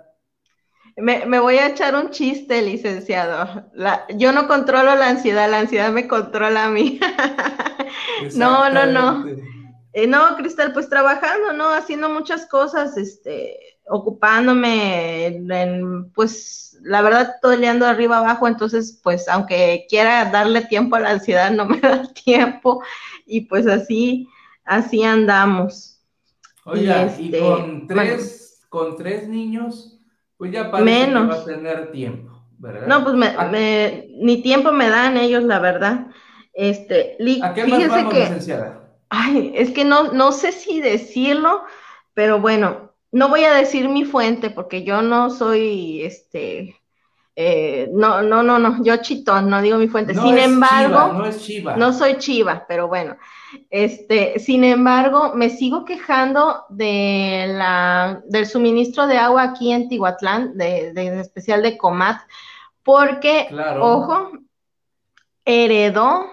[0.97, 3.67] Me, voy a echar un chiste, licenciado.
[4.17, 6.99] yo no controlo la ansiedad, la ansiedad me controla a mí.
[8.35, 9.25] no, no, no.
[9.93, 11.69] Eh, no, Cristal, pues trabajando, ¿no?
[11.69, 19.29] Haciendo muchas cosas, este, ocupándome en, pues, la verdad, todo ando arriba abajo, entonces, pues,
[19.29, 22.83] aunque quiera darle tiempo a la ansiedad, no me da tiempo,
[23.25, 24.29] y pues así,
[24.69, 26.01] así andamos.
[26.65, 29.99] Oye, y, este, con tres, con tres niños,
[30.37, 31.23] pues ya parece Menos.
[31.23, 32.87] que va a tener tiempo, ¿verdad?
[32.87, 36.07] No, pues me, ni tiempo me dan ellos, la verdad.
[36.53, 38.79] Este, ¿A qué más vamos, licenciada?
[39.09, 41.63] ay, es que no, no sé si decirlo,
[42.15, 46.77] pero bueno, no voy a decir mi fuente porque yo no soy, este,
[47.37, 50.15] eh, no, no, no, no, yo chitón, no digo mi fuente.
[50.15, 51.77] sin embargo, no es chiva.
[51.77, 53.17] No soy chiva, pero bueno.
[53.71, 60.57] Este, sin embargo, me sigo quejando de la, del suministro de agua aquí en Tihuatlán,
[60.57, 62.21] de, de especial de Comat,
[62.83, 63.49] porque,
[63.81, 64.33] ojo,
[65.45, 66.27] heredó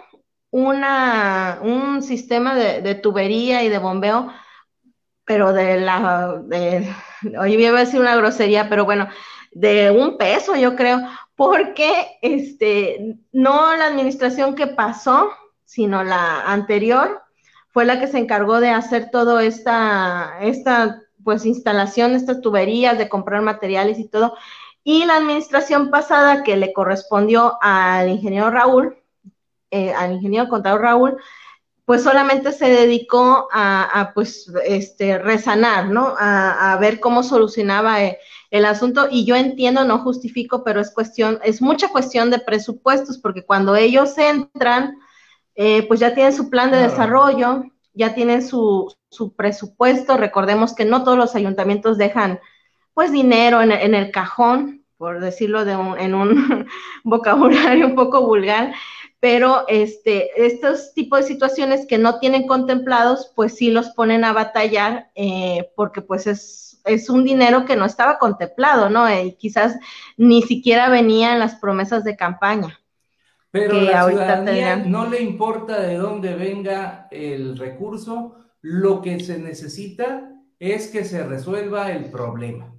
[0.52, 4.32] una, un sistema de, tubería y de bombeo,
[5.26, 6.90] pero de la, de,
[7.40, 9.10] oye, voy a decir una grosería, pero bueno,
[9.52, 11.02] de un peso, yo creo,
[11.36, 15.30] porque este, no la administración que pasó,
[15.66, 17.22] sino la anterior,
[17.72, 23.10] fue la que se encargó de hacer todo esta, esta pues instalación, estas tuberías, de
[23.10, 24.38] comprar materiales y todo.
[24.84, 28.96] Y la administración pasada que le correspondió al ingeniero Raúl,
[29.72, 31.18] eh, al ingeniero contador Raúl,
[31.86, 36.16] pues solamente se dedicó a, pues, este, resanar, ¿no?
[36.18, 39.08] A, ver cómo solucionaba eh, el, asunto.
[39.10, 43.76] Y yo entiendo, no justifico, pero es cuestión, es mucha cuestión de presupuestos, porque cuando
[43.76, 44.98] ellos entran,
[45.56, 47.64] eh, pues ya tienen su plan de desarrollo,
[47.94, 50.18] ya tienen su, su, presupuesto.
[50.18, 52.40] Recordemos que no todos los ayuntamientos dejan,
[52.94, 56.68] pues, dinero en, en el cajón, por decirlo de en un
[57.04, 58.74] vocabulario un poco vulgar
[59.26, 64.34] pero este, estos tipos de situaciones que no tienen contemplados, pues sí los ponen a
[64.34, 69.12] batallar eh, porque pues es, es, un dinero que no estaba contemplado, ¿no?
[69.12, 69.80] Y quizás
[70.16, 72.80] ni siquiera venía en las promesas de campaña.
[73.56, 80.30] Pero la ciudadanía no le importa de dónde venga el recurso, lo que se necesita
[80.60, 82.74] es que se resuelva el problema.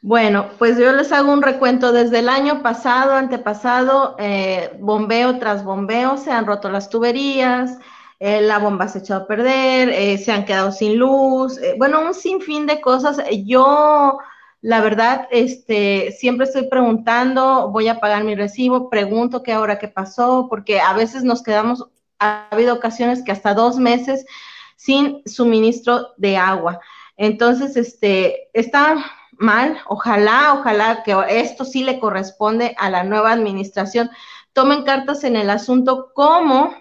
[0.00, 1.92] Bueno, pues yo les hago un recuento.
[1.92, 7.78] Desde el año pasado, antepasado, eh, bombeo tras bombeo, se han roto las tuberías,
[8.18, 12.04] eh, la bomba se ha echado a perder, eh, se han quedado sin luz, bueno,
[12.04, 13.20] un sinfín de cosas.
[13.44, 14.18] Yo,
[14.62, 19.88] la verdad, este, siempre estoy preguntando, voy a pagar mi recibo, pregunto qué ahora qué
[19.88, 21.88] pasó, porque a veces nos quedamos,
[22.20, 24.24] ha habido ocasiones que hasta dos meses
[24.76, 26.80] sin suministro de agua.
[27.16, 29.78] Entonces, este, está mal.
[29.86, 34.10] Ojalá, ojalá que esto sí le corresponde a la nueva administración.
[34.52, 36.72] Tomen cartas en el asunto como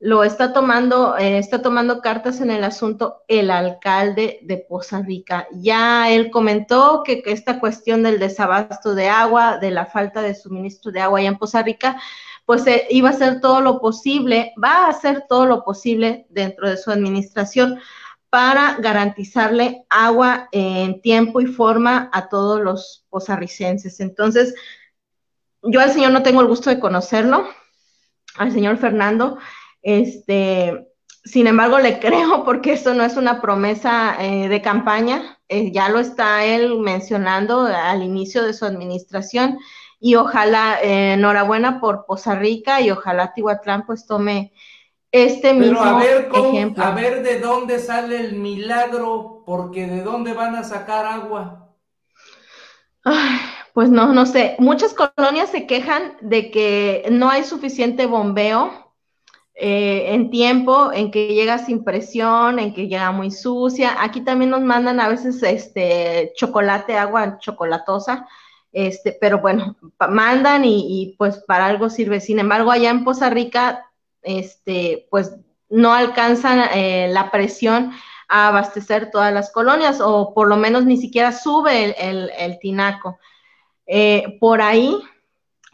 [0.00, 5.48] lo está tomando, eh, está tomando cartas en el asunto el alcalde de Poza Rica.
[5.52, 10.92] Ya él comentó que, esta cuestión del desabasto de agua, de la falta de suministro
[10.92, 12.00] de agua allá en Poza Rica,
[12.44, 16.68] pues eh, iba a hacer todo lo posible, va a hacer todo lo posible dentro
[16.68, 17.80] de su administración
[18.30, 24.00] para garantizarle agua en tiempo y forma a todos los posarricenses.
[24.00, 24.54] Entonces,
[25.62, 27.48] yo al señor no tengo el gusto de conocerlo,
[28.36, 29.38] al señor Fernando,
[29.82, 30.88] este,
[31.24, 35.88] sin embargo, le creo porque eso no es una promesa eh, de campaña, eh, ya
[35.88, 39.58] lo está él mencionando al inicio de su administración
[40.00, 44.52] y ojalá, eh, enhorabuena por Poza Rica y ojalá Tihuatlán pues tome
[45.10, 46.84] este mismo Pero a ver, ejemplo.
[46.84, 51.74] a ver de dónde sale el milagro, porque de dónde van a sacar agua.
[53.72, 54.54] pues no, no sé.
[54.58, 58.87] Muchas colonias se quejan de que no hay suficiente bombeo
[59.60, 63.96] eh, en tiempo, en que llega sin presión, en que llega muy sucia.
[64.04, 68.28] Aquí también nos mandan a veces este chocolate, agua chocolatosa.
[68.70, 69.76] Este, pero bueno,
[70.10, 72.20] mandan y, pues para algo sirve.
[72.20, 73.90] Sin embargo, allá en Poza Rica
[74.22, 75.34] este, pues
[75.68, 77.92] no alcanzan eh, la presión
[78.28, 83.18] a abastecer todas las colonias o por lo menos ni siquiera sube el, tinaco.
[83.86, 84.96] Eh, por ahí,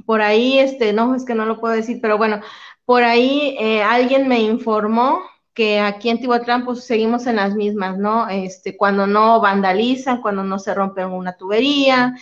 [0.06, 2.40] por ahí, este, no, es que no lo puedo decir, pero bueno,
[2.84, 5.22] por ahí eh, alguien me informó
[5.52, 8.28] que aquí en Tihuatlán pues seguimos en las mismas, ¿no?
[8.28, 12.16] Este, cuando no vandalizan, cuando no se rompen una tubería,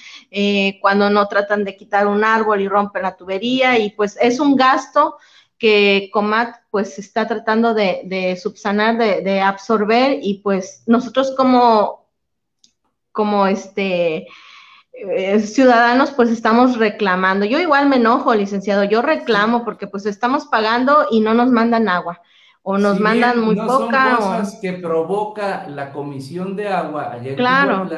[0.83, 4.55] cuando no tratan de quitar un árbol y rompen la tubería y pues es un
[4.55, 5.17] gasto
[5.63, 12.09] que Comat pues está tratando de, subsanar, de, absorber y pues nosotros como,
[13.13, 14.27] como este,
[14.93, 17.45] eh, ciudadanos pues estamos reclamando.
[17.47, 21.89] Yo igual me enojo, licenciado, yo reclamo porque pues estamos pagando y no nos mandan
[21.89, 22.21] agua
[22.63, 24.17] o nos mandan muy poca.
[24.17, 27.89] Son cosas que provoca la Comisión de Agua allá en claro.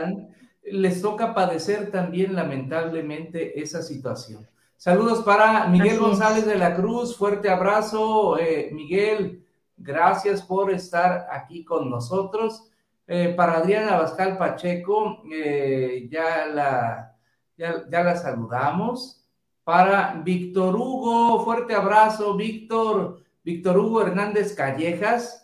[0.63, 4.47] les toca padecer también lamentablemente esa situación.
[4.77, 8.39] Saludos para Miguel González de la Cruz, fuerte abrazo.
[8.39, 9.45] Eh, Miguel,
[9.77, 12.71] gracias por estar aquí con nosotros.
[13.07, 17.17] Eh, para Adriana Bascal Pacheco, eh, ya, la,
[17.57, 19.21] ya, la saludamos.
[19.63, 23.23] Para Víctor Hugo, fuerte abrazo, Víctor.
[23.43, 25.41] Víctor Hugo Hernández Callejas.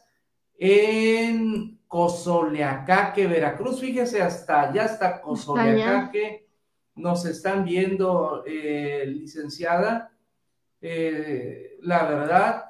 [0.62, 3.80] en Cozoleacaque, Veracruz.
[3.80, 6.46] Fíjese, hasta allá, hasta Cozoleacaque,
[6.94, 10.12] nos están viendo, eh, licenciada.
[10.80, 12.64] La verdad,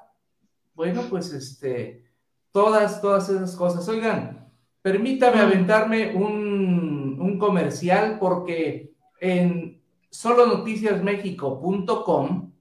[0.74, 2.04] bueno, pues este,
[2.52, 3.88] todas, todas esas cosas.
[3.88, 4.49] Oigan,
[4.82, 12.52] permítame aventarme un, un comercial porque en solonoticiasmexico.com,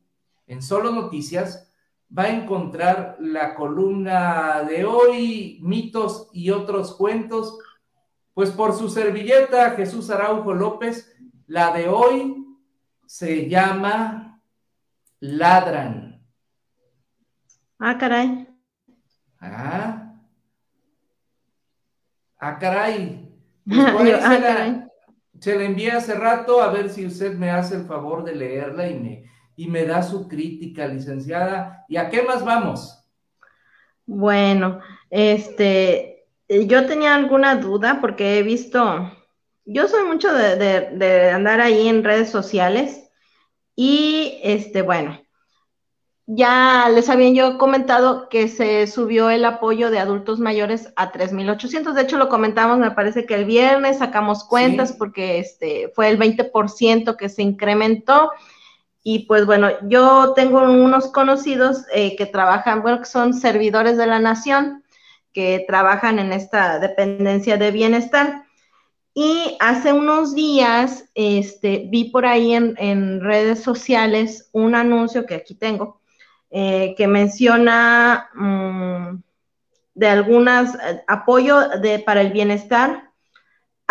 [0.48, 1.70] en Solo Noticias,
[2.16, 7.58] va a encontrar la columna de hoy, mitos y otros cuentos,
[8.34, 11.16] pues por su servilleta Jesús Araujo López,
[11.48, 12.46] la de hoy
[13.06, 14.42] se llama
[15.20, 16.22] Ladran.
[17.80, 18.48] Ah, caray.
[19.40, 19.99] Ah.
[22.40, 23.26] Ah, caray.
[23.66, 24.90] Pues ah, se, la,
[25.40, 28.88] se la envié hace rato a ver si usted me hace el favor de leerla
[28.88, 31.86] y me, y me da su crítica, licenciada.
[31.88, 33.00] ¿Y a qué más vamos?
[34.06, 34.80] Bueno,
[35.10, 39.12] este, yo tenía alguna duda porque he visto,
[39.66, 43.12] yo soy mucho de, andar ahí en redes sociales
[43.76, 45.22] y, este, bueno,
[46.32, 51.94] ya les había yo comentado que se subió el apoyo de adultos mayores a 3.800.
[51.94, 56.20] De hecho, lo comentamos, me parece que el viernes sacamos cuentas porque este, fue el
[56.20, 58.30] 20% que se incrementó
[59.02, 64.06] y pues bueno, yo tengo unos conocidos eh, que trabajan, bueno, que son servidores de
[64.06, 64.84] la nación,
[65.34, 68.44] que trabajan en esta dependencia de bienestar.
[69.16, 75.56] Y hace unos días este, vi por ahí en, redes sociales un anuncio que aquí
[75.56, 75.99] tengo,
[76.52, 79.22] eh, que menciona mm,
[79.94, 83.10] de algunas eh, apoyo de, para el bienestar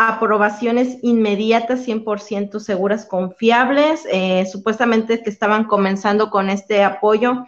[0.01, 4.07] aprobaciones inmediatas, 100% seguras, confiables.
[4.11, 7.47] Eh, supuestamente que estaban comenzando con este apoyo,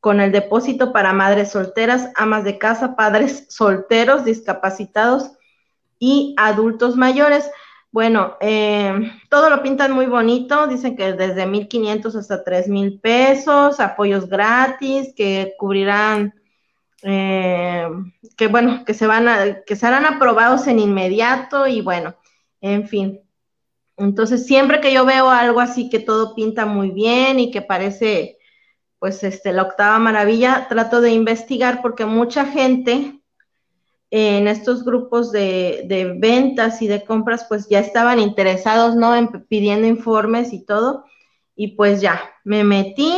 [0.00, 5.30] con el depósito para madres solteras, amas de casa, padres solteros, discapacitados
[6.00, 7.48] y adultos mayores.
[7.94, 8.92] Bueno, eh,
[9.30, 15.54] todo lo pintan muy bonito, dicen que desde 1.500 hasta 3.000 pesos, apoyos gratis que
[15.56, 16.34] cubrirán
[17.04, 17.86] eh,
[18.36, 22.16] que bueno, que se van a, que serán aprobados en inmediato y bueno,
[22.60, 23.20] en fin.
[23.96, 28.38] Entonces, siempre que yo veo algo así que todo pinta muy bien y que parece,
[28.98, 33.20] pues, este, la octava maravilla, trato de investigar porque mucha gente
[34.16, 39.16] en estos grupos de, de ventas y de compras, pues ya estaban interesados, ¿no?
[39.16, 41.04] En pidiendo informes y todo.
[41.56, 43.12] Y pues ya, me metí,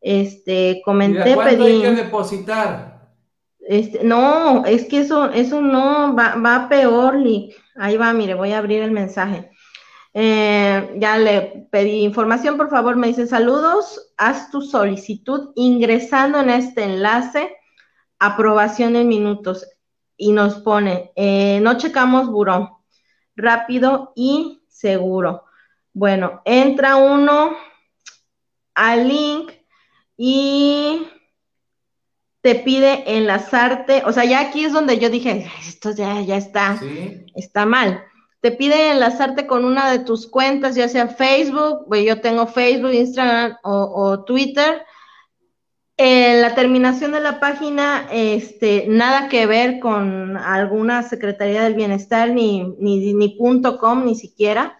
[0.00, 1.64] este, comenté, pedí.
[1.64, 3.10] hay que depositar?
[3.58, 7.60] Este, no, es que eso, eso no, va, va peor, Lick.
[7.74, 9.50] Ahí va, mire, voy a abrir el mensaje.
[10.12, 16.50] Eh, ya le pedí información, por favor, me dice saludos, haz tu solicitud ingresando en
[16.50, 17.50] este enlace,
[18.18, 19.66] aprobación en minutos,
[20.16, 22.84] y nos pone, eh, no checamos buró,
[23.36, 25.44] rápido y seguro.
[25.92, 27.56] Bueno, entra uno
[28.74, 29.52] al link
[30.16, 31.06] y
[32.40, 36.78] te pide enlazarte, o sea, ya aquí es donde yo dije, esto ya, ya está,
[37.34, 38.04] está mal.
[38.40, 42.92] Te pide enlazarte con una de tus cuentas, ya sea Facebook, pues yo tengo Facebook,
[42.92, 44.84] Instagram o, Twitter.
[45.96, 52.30] En la terminación de la página, este, nada que ver con alguna Secretaría del Bienestar,
[52.30, 54.76] ni, ni, ni punto com, ni siquiera.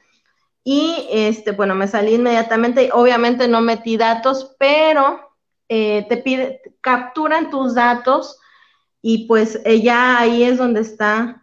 [0.64, 5.20] Y este, bueno, me salí inmediatamente, obviamente no metí datos, pero
[5.68, 8.40] eh, te pide, capturan tus datos
[9.00, 11.42] y pues eh, ya ahí es donde está,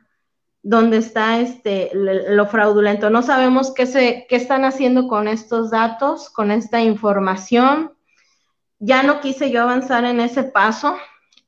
[0.64, 3.10] donde está este, lo fraudulento.
[3.10, 7.94] No sabemos qué, se, qué están haciendo con estos datos, con esta información.
[8.84, 10.98] Ya no quise yo avanzar en ese paso,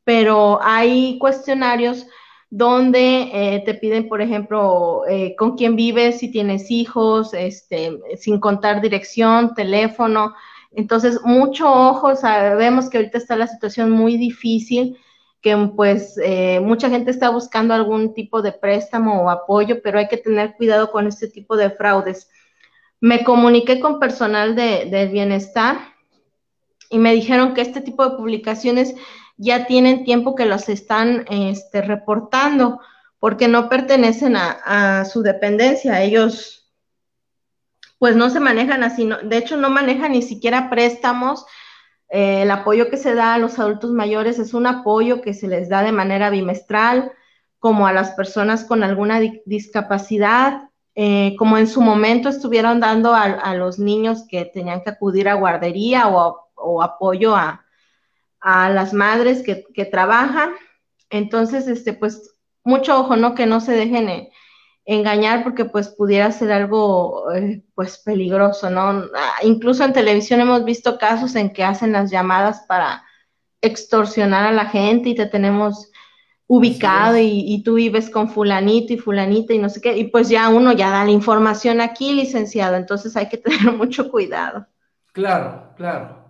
[0.03, 2.05] pero hay cuestionarios
[2.51, 8.39] donde eh, te piden, por ejemplo, eh, con quién vives, si tienes hijos, este, sin
[8.39, 10.35] contar dirección, teléfono.
[10.73, 14.99] Entonces, mucho ojo, sabemos que ahorita está la situación muy difícil,
[15.41, 20.07] que pues eh, mucha gente está buscando algún tipo de préstamo o apoyo, pero hay
[20.07, 22.29] que tener cuidado con este tipo de fraudes.
[23.01, 25.92] Me comuniqué con personal de, del bienestar
[26.93, 28.93] y me dijeron que este tipo de publicaciones
[29.35, 32.79] ya tienen tiempo que los están este, reportando
[33.19, 36.03] porque no pertenecen a, su dependencia.
[36.03, 36.71] Ellos,
[37.97, 41.45] pues no se manejan así, de hecho no manejan ni siquiera préstamos.
[42.09, 45.47] Eh, el apoyo que se da a los adultos mayores es un apoyo que se
[45.47, 47.11] les da de manera bimestral,
[47.57, 53.55] como a las personas con alguna discapacidad, eh, como en su momento estuvieron dando a,
[53.55, 56.42] los niños que tenían que acudir a guardería o
[56.81, 57.65] apoyo a,
[58.39, 60.53] a las madres que, trabajan.
[61.09, 63.35] Entonces, este, pues, mucho ojo, ¿no?
[63.35, 64.31] Que no se dejen eh,
[64.85, 69.05] engañar porque pues pudiera ser algo eh, pues peligroso, ¿no?
[69.15, 73.03] Ah, incluso en televisión hemos visto casos en que hacen las llamadas para
[73.61, 75.89] extorsionar a la gente y te tenemos
[76.47, 80.49] ubicado y, tú vives con fulanito y fulanita y no sé qué, y pues ya
[80.49, 84.67] uno ya da la información aquí, licenciado, entonces hay que tener mucho cuidado.
[85.13, 86.22] Claro, claro.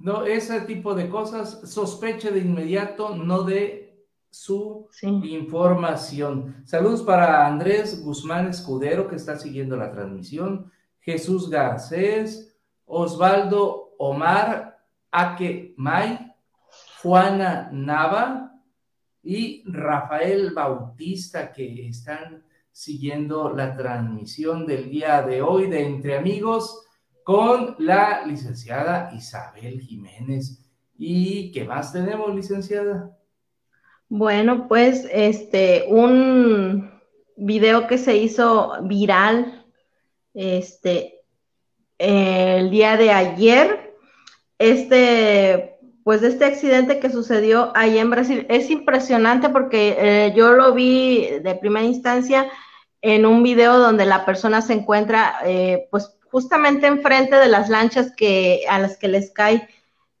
[0.00, 6.62] No, ese tipo de cosas, sospeche de inmediato, no de su información.
[6.64, 14.78] Saludos para Andrés Guzmán Escudero, que está siguiendo la transmisión, Jesús Garcés, Osvaldo Omar
[15.10, 16.32] Aque May,
[17.02, 18.50] Juana Nava,
[19.22, 22.42] y Rafael Bautista que están
[22.72, 26.86] siguiendo la transmisión del día de hoy de Entre Amigos
[27.30, 30.68] con la licenciada Isabel Jiménez.
[30.98, 33.16] ¿Y qué más tenemos, licenciada?
[34.08, 36.90] Bueno, pues este, un
[37.36, 39.64] video que se hizo viral
[40.34, 41.20] este,
[41.98, 43.94] el día de ayer.
[44.58, 48.44] Este pues de este accidente que sucedió ahí en Brasil.
[48.48, 52.50] Es impresionante porque eh, yo lo vi de primera instancia
[53.00, 58.12] en un video donde la persona se encuentra eh, pues justamente enfrente de las lanchas
[58.16, 59.68] que, a las que les cae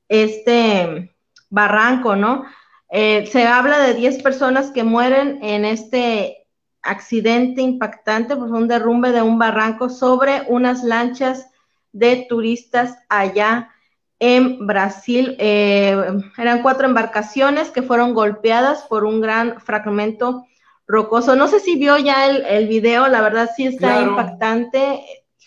[0.08, 1.14] este
[1.48, 2.44] barranco, ¿no?
[2.90, 6.48] Eh, se habla de 10 personas que mueren en este
[6.82, 11.48] accidente impactante, pues un derrumbe de un barranco sobre unas lanchas
[11.92, 13.70] de turistas allá
[14.18, 15.36] en Brasil.
[15.38, 15.96] Eh,
[16.38, 20.46] eran cuatro embarcaciones que fueron golpeadas por un gran fragmento
[20.86, 21.36] rocoso.
[21.36, 25.00] No sé si vio ya el, el video, la verdad sí está impactante.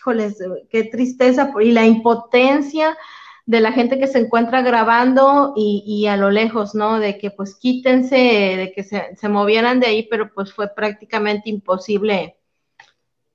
[0.04, 0.38] Híjoles,
[0.68, 2.96] qué tristeza y la impotencia
[3.46, 6.98] de la gente que se encuentra grabando y, a lo lejos, ¿no?
[6.98, 11.48] De que pues quítense, de que se, se movieran de ahí, pero pues fue prácticamente
[11.50, 12.36] imposible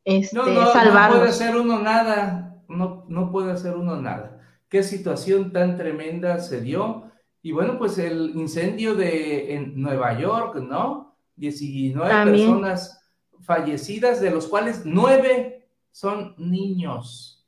[0.06, 4.40] este, no, no, No puede hacer uno nada, no, no puede hacer uno nada
[4.70, 7.12] qué situación tan tremenda se dio.
[7.42, 11.18] Y bueno, pues el incendio de en Nueva York, ¿no?
[11.36, 13.02] 19 personas
[13.42, 15.59] fallecidas, de los cuales 9
[15.92, 17.46] son niños.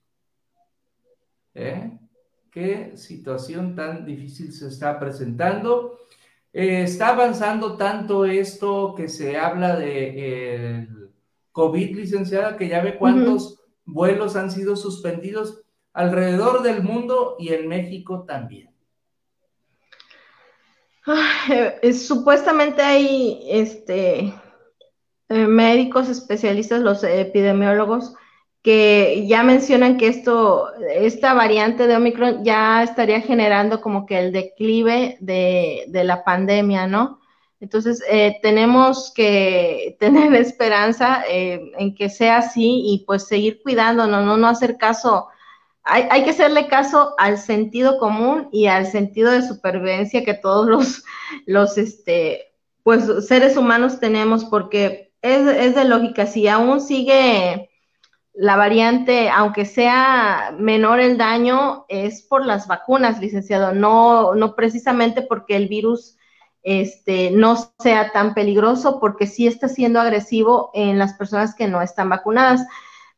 [1.53, 1.97] ¿Eh?
[2.49, 5.99] Qué situación tan difícil se está presentando.
[6.53, 10.87] Eh, está avanzando tanto esto que se habla de
[11.51, 15.61] COVID, licenciada, que ya ve cuántos vuelos han sido suspendidos
[15.93, 18.71] alrededor del mundo y en México también.
[21.81, 24.33] Eh, supuestamente hay este,
[25.29, 28.13] eh, médicos especialistas, los epidemiólogos,
[28.61, 34.31] que ya mencionan que esto, esta variante de Omicron ya estaría generando como que el
[34.31, 37.19] declive de, la pandemia, ¿no?
[37.59, 44.37] Entonces, eh, tenemos que tener esperanza en que sea así y pues seguir cuidándonos, no,
[44.37, 45.27] no hacer caso
[45.83, 51.03] hay, que hacerle caso al sentido común y al sentido de supervivencia que todos los,
[51.45, 52.53] los este,
[52.83, 57.70] pues, seres humanos tenemos, porque es, es de lógica, si aún sigue
[58.33, 65.21] la variante, aunque sea menor el daño, es por las vacunas, licenciado, no, no precisamente
[65.21, 66.17] porque el virus
[66.63, 71.81] este, no sea tan peligroso, porque sí está siendo agresivo en las personas que no
[71.81, 72.65] están vacunadas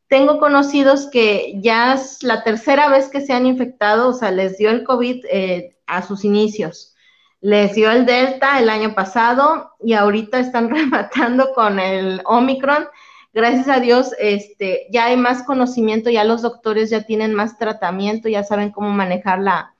[0.08, 4.58] tengo conocidos que ya es la tercera vez que se han infectado, o sea, les
[4.58, 6.94] dio el COVID eh, a sus inicios.
[7.40, 12.86] Les dio el Delta el año pasado y ahorita están rematando con el Omicron.
[13.34, 18.28] Gracias a Dios, este, ya hay más conocimiento, ya los doctores ya tienen más tratamiento,
[18.28, 19.74] ya saben cómo manejar la,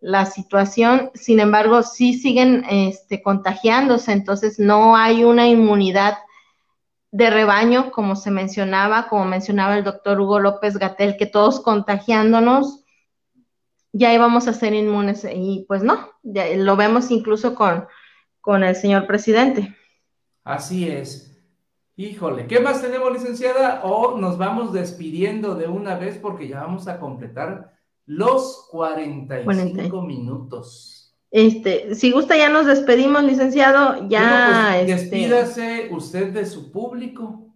[0.00, 1.10] la situación.
[1.12, 6.16] Sin embargo, sí siguen este, contagiándose, entonces no hay una inmunidad
[7.10, 12.82] de rebaño, como se mencionaba, como mencionaba el doctor Hugo López Gatel, que todos contagiándonos
[13.92, 17.86] ya íbamos a ser inmunes y pues no, lo vemos incluso con,
[18.40, 19.76] con el señor presidente.
[20.44, 21.35] Así es.
[21.98, 23.80] Híjole, ¿qué más tenemos, licenciada?
[23.82, 27.72] O nos vamos despidiendo de una vez porque ya vamos a completar
[28.04, 31.16] los 45 minutos.
[31.30, 34.06] Este, si gusta, ya nos despedimos, licenciado.
[34.10, 34.74] Ya.
[34.74, 37.46] Pues, este, despídase usted de su público.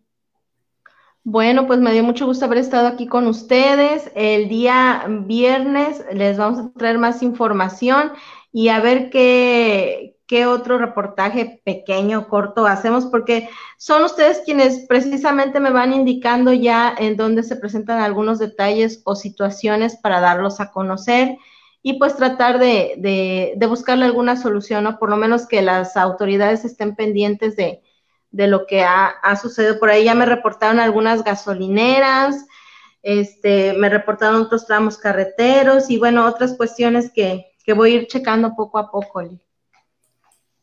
[1.22, 4.10] Bueno, pues me dio mucho gusto haber estado aquí con ustedes.
[4.14, 8.12] El día viernes les vamos a traer más información
[8.52, 15.58] y a ver qué, qué otro reportaje pequeño, corto hacemos, porque son ustedes quienes precisamente
[15.58, 20.70] me van indicando ya en dónde se presentan algunos detalles o situaciones para darlos a
[20.70, 21.36] conocer
[21.82, 25.00] y pues tratar de, buscarle alguna solución, ¿no?
[25.00, 27.82] Por lo menos que las autoridades estén pendientes de,
[28.30, 29.80] lo que ha, sucedido.
[29.80, 32.46] Por ahí ya me reportaron algunas gasolineras,
[33.02, 38.06] este, me reportaron otros tramos carreteros y bueno, otras cuestiones que, que voy a ir
[38.06, 39.22] checando poco a poco.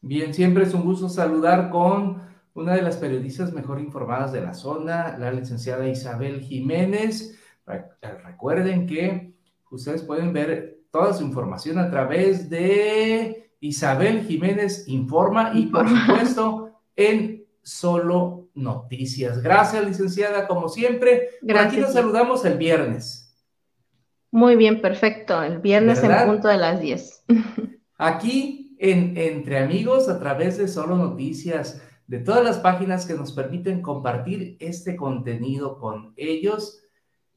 [0.01, 2.21] Bien, siempre es un gusto saludar con
[2.53, 7.37] una de las periodistas mejor informadas de la zona, la licenciada Isabel Jiménez.
[8.23, 9.33] Recuerden que
[9.69, 16.81] ustedes pueden ver toda su información a través de Isabel Jiménez Informa y por supuesto
[16.95, 19.41] en Solo Noticias.
[19.41, 21.29] Gracias, licenciada, como siempre.
[21.41, 21.73] Gracias.
[21.73, 23.35] aquí nos saludamos el viernes.
[24.31, 25.41] Muy bien, perfecto.
[25.43, 27.25] El viernes en punto de las 10.
[27.97, 33.33] Aquí en Entre Amigos a través de Solo Noticias, de todas las páginas que nos
[33.33, 36.81] permiten compartir este contenido con ellos.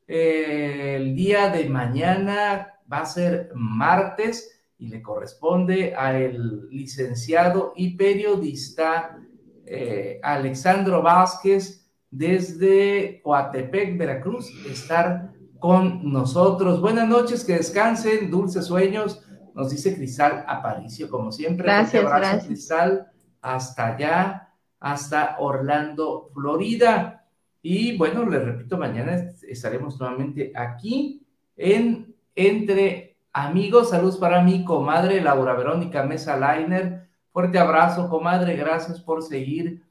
[0.07, 7.97] Eh, el día de mañana va a ser martes y le corresponde al licenciado y
[7.97, 9.19] periodista
[9.67, 16.81] eh, Alexandro Vázquez desde Coatepec, Veracruz, estar con nosotros.
[16.81, 19.23] Buenas noches, que descansen, dulces sueños,
[19.55, 21.65] nos dice Cristal Aparicio, como siempre.
[21.65, 22.47] Gracias, gracias.
[22.47, 24.49] Cristal, hasta allá,
[24.79, 27.25] hasta Orlando, Florida.
[27.63, 29.15] Y bueno, les repito, mañana
[29.49, 31.23] estaremos nuevamente aquí
[31.57, 33.91] en Entre Amigos.
[33.91, 37.09] Saludos para mi comadre Laura Verónica Mesa Lainer.
[37.33, 38.57] Fuerte abrazo, comadre.
[38.57, 39.83] Gracias por seguir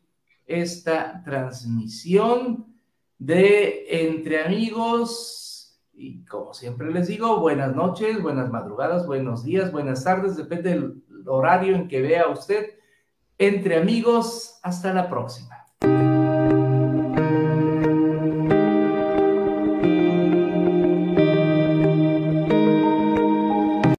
[0.45, 2.66] esta transmisión
[3.18, 5.49] de Entre Amigos.
[6.02, 11.04] Y como siempre les digo, buenas noches, buenas madrugadas, buenos días, buenas tardes, depende del
[11.26, 12.68] horario en que vea usted.
[13.38, 15.59] Entre amigos, hasta la próxima.